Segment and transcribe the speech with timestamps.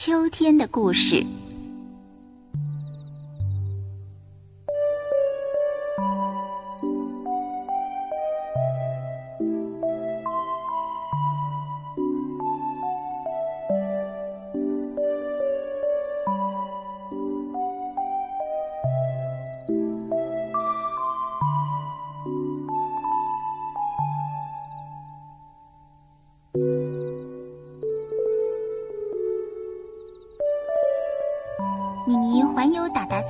[0.00, 1.26] 秋天的故事。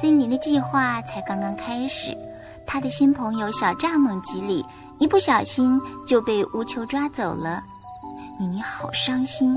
[0.01, 2.17] 森林的计划才刚刚开始，
[2.65, 4.65] 他的新朋友小蚱蜢吉里
[4.99, 7.63] 一不小心就被乌秋抓走了。
[8.39, 9.57] 妮妮好伤心，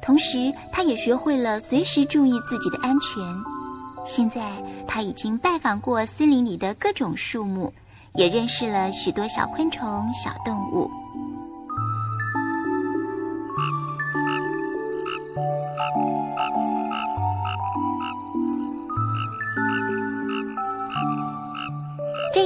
[0.00, 3.22] 同时她也学会了随时注意自己的安全。
[4.06, 4.50] 现在
[4.88, 7.70] 她已经拜访过森林里的各种树木，
[8.14, 10.90] 也认识了许多小昆虫、小动物。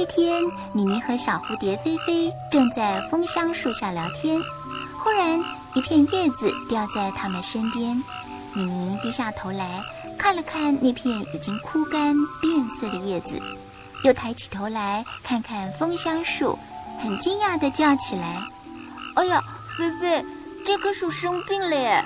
[0.07, 4.41] 天，妮妮和小蝴蝶菲菲正在枫香树下聊天，
[4.99, 5.39] 忽然
[5.73, 7.95] 一片叶子掉在他们身边。
[8.53, 9.83] 妮妮低下头来
[10.17, 13.39] 看了看那片已经枯干变色的叶子，
[14.03, 16.57] 又抬起头来看看枫香树，
[16.99, 18.41] 很惊讶地叫起来
[19.15, 19.43] ：“哎呀，
[19.77, 20.25] 菲菲，
[20.65, 22.03] 这棵树生病了耶！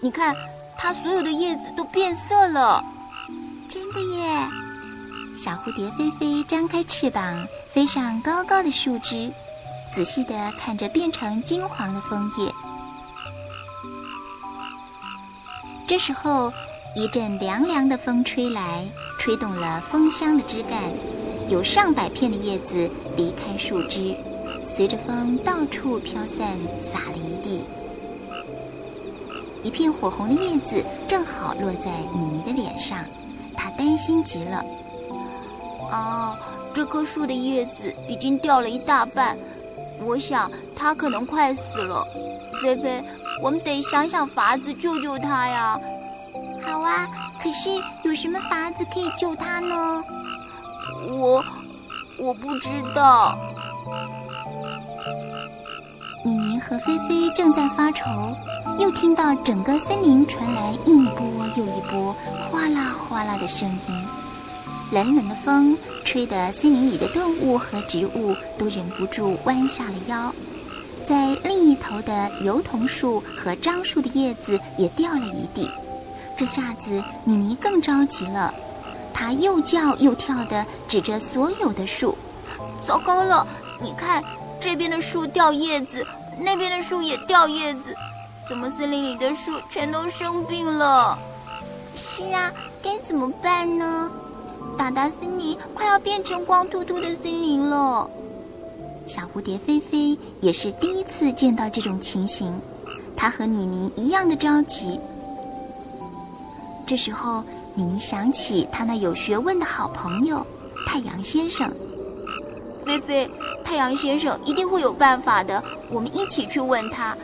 [0.00, 0.34] 你看，
[0.78, 2.82] 它所有的叶子都变色了。”
[3.68, 4.48] 真的耶！
[5.36, 9.30] 小蝴蝶菲菲张开翅膀，飞上高高的树枝，
[9.94, 12.52] 仔细地看着变成金黄的枫叶。
[15.86, 16.52] 这时候，
[16.94, 18.86] 一阵凉凉的风吹来，
[19.18, 20.78] 吹动了枫香的枝干，
[21.48, 24.14] 有上百片的叶子离开树枝，
[24.64, 27.64] 随着风到处飘散，洒了一地。
[29.62, 32.98] 一片火红的叶子正好落在妮妮的脸上，
[33.56, 34.62] 她担心极了。
[35.90, 36.38] 啊，
[36.72, 39.36] 这棵树的叶子已经掉了一大半，
[40.04, 42.06] 我想它可能快死了。
[42.62, 43.02] 菲菲，
[43.42, 45.78] 我们得想想法子救救它呀。
[46.62, 47.08] 好啊，
[47.42, 47.70] 可是
[48.04, 50.04] 有什么法子可以救它呢？
[51.08, 51.42] 我
[52.18, 53.36] 我不知道。
[56.22, 58.04] 妮妮和菲菲正在发愁，
[58.78, 61.26] 又听到整个森林传来一波
[61.56, 62.14] 又一波
[62.50, 64.19] 哗啦哗啦的声音。
[64.90, 70.34] 冷冷的风吹得森林里的动物和植物都忍不住弯下了腰，
[71.06, 75.70] 在另一头的油桐树和樟树的叶子也掉了一地。
[76.36, 78.52] 这下子妮妮更着急了，
[79.14, 82.16] 她又叫又跳地指着所有的树
[82.84, 83.46] ：“糟糕了！
[83.80, 84.24] 你看，
[84.60, 86.04] 这边的树掉叶子，
[86.38, 87.94] 那边的树也掉叶子，
[88.48, 91.16] 怎么森林里的树全都生病了？”
[91.94, 92.50] 是啊，
[92.82, 94.10] 该怎么办呢？
[94.76, 98.08] 达达森林快要变成光秃秃的森林了。
[99.06, 102.52] 小蝴蝶菲菲也是第一次见到这种情形，
[103.16, 105.00] 她和妮妮一样的着急。
[106.86, 107.42] 这时候，
[107.74, 110.46] 妮妮想起她那有学问的好朋友
[110.86, 111.72] 太阳先生。
[112.84, 113.30] 菲菲，
[113.62, 117.16] 太阳先生一定会有办法的，我们一起去问他。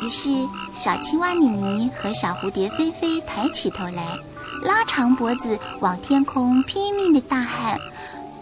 [0.00, 0.30] 于是，
[0.74, 4.18] 小青蛙妮妮和小蝴蝶菲菲抬起头来，
[4.62, 7.78] 拉长脖子往天空拼命的大喊：“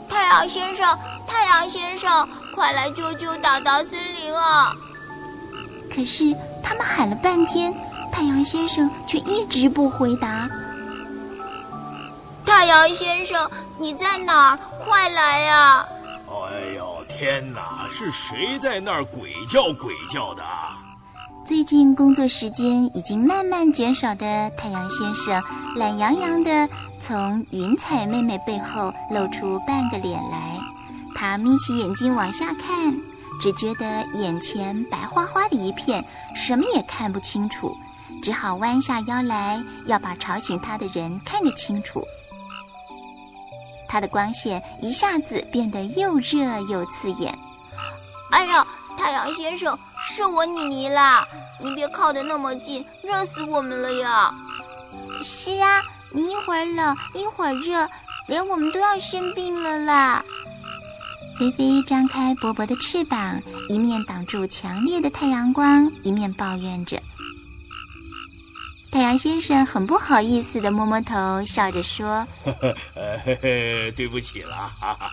[0.08, 4.74] 太阳先生，太阳先生，快来救救达达森林啊！”
[5.94, 7.72] 可是，他们喊了半天，
[8.10, 10.48] 太阳先生却一直不回答。
[12.46, 14.58] 太阳先生，你在哪儿？
[14.84, 15.86] 快来呀！
[16.28, 17.86] 哎呦，天哪！
[17.90, 20.42] 是谁在那儿鬼叫鬼叫的？
[21.44, 25.42] 最近工作时间已经慢慢减少的太阳先生，
[25.74, 26.68] 懒洋洋地
[27.00, 30.56] 从云彩妹妹背后露出半个脸来。
[31.16, 32.94] 他眯起眼睛往下看，
[33.40, 37.76] 只觉得眼前白花花的一片，什么也看不清楚，
[38.22, 42.04] 只好弯下腰来，要把吵醒他的人看个清楚。
[43.88, 47.36] 他的光线一下子变得又热又刺眼。
[48.30, 48.64] 哎呀，
[48.96, 49.76] 太阳先生！
[50.04, 51.26] 是我妮妮啦，
[51.60, 54.34] 你别靠得那么近，热死我们了呀！
[55.22, 57.88] 是啊，你一会儿冷一会儿热，
[58.28, 60.24] 连我们都要生病了啦。
[61.38, 67.00] 菲菲张开薄薄的翅膀，一面挡住强烈的太阳光，一面抱怨着。
[68.90, 72.26] 太阳先生很不好意思的摸摸头，笑着说
[73.96, 75.10] ：“对不起了，哈哈，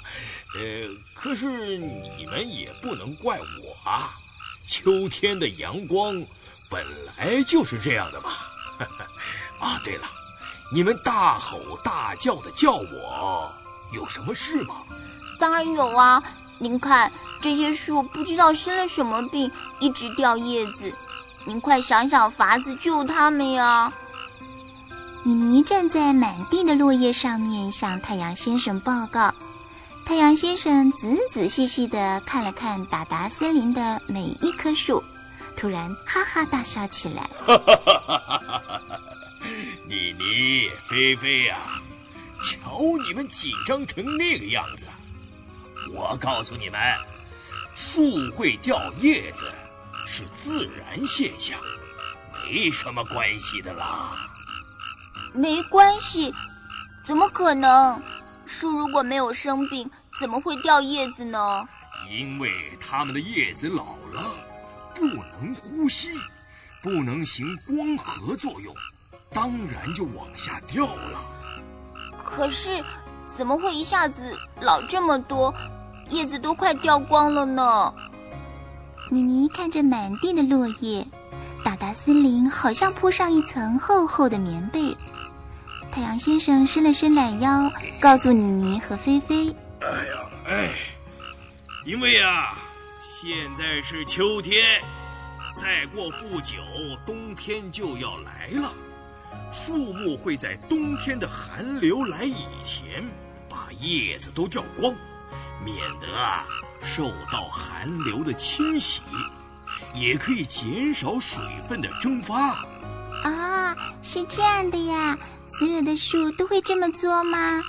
[0.56, 4.18] 呃，可是你们也不能怪我啊。”
[4.69, 6.24] 秋天的阳光
[6.69, 6.86] 本
[7.18, 8.30] 来就是这样的嘛。
[9.60, 10.04] 啊，对了，
[10.71, 13.51] 你们大吼大叫的叫我，
[13.92, 14.75] 有什么事吗？
[15.39, 16.21] 当然有啊！
[16.60, 17.12] 您看
[17.42, 20.94] 这些树，不知道生了什么病，一直掉叶子。
[21.45, 23.92] 您快想想法子救它们呀！
[25.24, 29.33] 妮妮站在满地的落叶上面，向太阳先生报告。
[30.09, 35.03] 太阳先生仔仔细细地看了看达达森林的每一棵树，
[35.56, 37.29] 突然哈哈大笑起来。
[39.85, 41.59] 妮妮、菲菲呀，
[42.41, 44.88] 瞧你们紧张成那个样子！
[45.94, 46.81] 我告诉你们，
[47.75, 49.44] 树会掉叶子
[50.07, 51.59] 是自然现象，
[52.33, 54.27] 没什么关系的啦。
[55.35, 56.33] 没关系？
[57.05, 58.01] 怎么可能？
[58.51, 59.88] 树如果没有生病，
[60.19, 61.63] 怎么会掉叶子呢？
[62.12, 64.24] 因为它们的叶子老了，
[64.94, 66.10] 不能呼吸，
[66.81, 68.75] 不能行光合作用，
[69.31, 71.21] 当然就往下掉了。
[72.25, 72.83] 可是，
[73.27, 75.54] 怎么会一下子老这么多？
[76.10, 77.94] 叶子都快掉光了呢。
[79.12, 81.06] 妮妮看着满地的落叶，
[81.63, 84.95] 达达森林好像铺上一层厚厚的棉被。
[85.92, 90.73] 太阳先生伸了伸懒腰，告诉妮妮和菲菲：“哎呀，哎，
[91.85, 92.53] 因为呀，
[92.99, 94.63] 现在是秋天，
[95.55, 96.57] 再过不久
[97.05, 98.73] 冬天就要来了，
[99.51, 103.03] 树木会在冬天的寒流来以前
[103.49, 104.93] 把叶子都掉光。”
[105.63, 106.47] 免得啊
[106.81, 109.01] 受到寒流的侵袭，
[109.93, 112.65] 也可以减少水分的蒸发。
[113.23, 115.17] 啊，是这样的呀！
[115.47, 117.61] 所有的树都会这么做吗？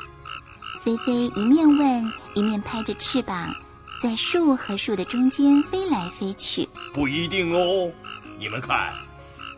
[0.83, 3.55] 菲菲一面问，一面拍着翅膀，
[4.01, 6.67] 在树和树的中间飞来飞去。
[6.95, 7.93] 不一定哦，
[8.39, 8.95] 你们看，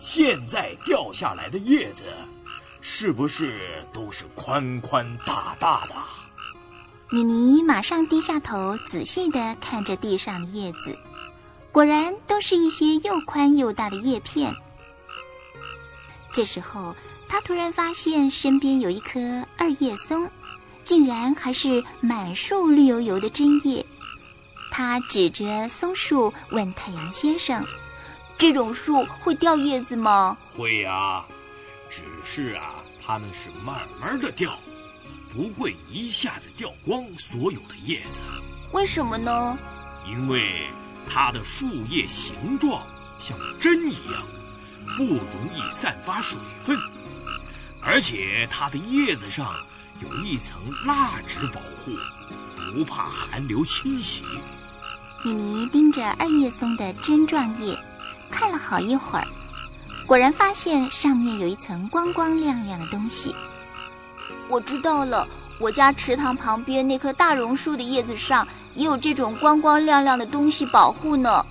[0.00, 2.04] 现在掉下来的叶子，
[2.80, 5.94] 是不是都是宽宽大大的？
[7.12, 10.96] 妮妮马上低下头，仔细的看着地上的叶子，
[11.70, 14.52] 果然都是一些又宽又大的叶片。
[16.32, 16.96] 这时候，
[17.28, 20.28] 他突然发现身边有一棵二叶松，
[20.84, 23.84] 竟然还是满树绿油油的针叶。
[24.70, 27.64] 他指着松树问太阳先生
[28.38, 31.24] ：“这种树会掉叶子吗？”“会呀，
[31.90, 34.58] 只是啊，它们是慢慢的掉。”
[35.34, 38.20] 不会一下子掉光所有的叶子，
[38.72, 39.56] 为什么呢？
[40.06, 40.66] 因为
[41.08, 42.86] 它的树叶形状
[43.18, 44.26] 像针一样，
[44.94, 46.76] 不容易散发水分，
[47.80, 49.54] 而且它的叶子上
[50.02, 51.92] 有一层蜡纸保护，
[52.74, 54.24] 不怕寒流侵袭。
[55.24, 57.78] 米妮盯着二叶松的针状叶，
[58.28, 59.26] 看了好一会儿，
[60.04, 63.34] 果然发现上面有一层光光亮亮的东西。
[64.48, 65.26] 我知道了，
[65.60, 71.46] 我家池塘旁边那棵大榕树的叶子上也有这种光光亮亮的东西保护呢，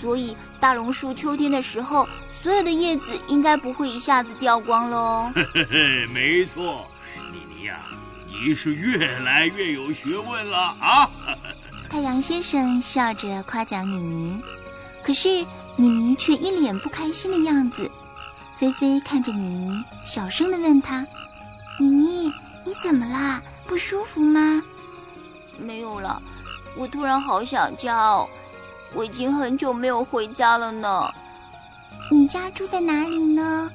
[0.00, 5.32] 所以大榕树秋天的时候，所有的叶子应该不会一下子掉光喽。
[5.54, 6.86] 嘿嘿，没错，
[7.32, 7.80] 妮妮呀，
[8.26, 11.10] 你是越来越有学问了啊！
[11.88, 14.42] 太阳先生笑着夸奖妮妮，
[15.02, 15.44] 可是
[15.76, 17.90] 妮妮却一脸不开心的样子。
[18.56, 21.06] 菲菲看着妮妮，小声的问她。
[21.78, 22.32] 妮妮，
[22.64, 23.40] 你怎么啦？
[23.66, 24.62] 不舒服吗？
[25.58, 26.20] 没有了，
[26.76, 28.28] 我突然好想家哦，
[28.94, 31.12] 我已经很久没有回家了呢。
[32.10, 33.70] 你家住在哪里呢？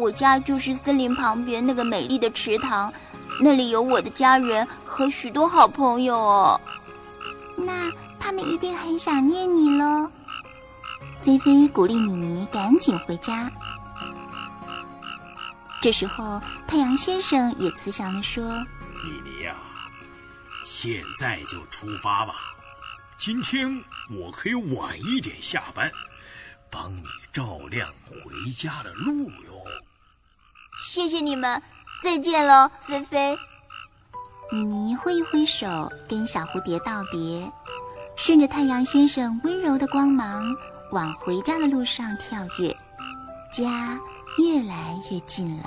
[0.00, 2.92] 我家就是森林旁边那个美丽的池塘，
[3.40, 6.60] 那里有我的家人和许多好朋友哦。
[7.54, 10.10] 那他们一定很想念你喽。
[11.20, 13.50] 菲菲鼓励妮妮赶紧回家。
[15.82, 18.42] 这时候，太阳先生也慈祥地说
[19.04, 19.54] ：“妮妮呀，
[20.64, 22.34] 现在就出发吧。
[23.18, 25.90] 今天我可以晚一点下班，
[26.70, 29.49] 帮你照亮回家的路哟。”
[30.80, 31.62] 谢谢你们，
[32.02, 33.38] 再见喽，菲菲。
[34.50, 37.50] 妮妮挥一挥手，跟小蝴蝶道别，
[38.16, 40.44] 顺着太阳先生温柔的光芒，
[40.90, 42.76] 往回家的路上跳跃。
[43.52, 43.98] 家。
[44.38, 45.64] 越来越近了。